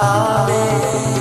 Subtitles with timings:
[0.00, 1.17] Amen.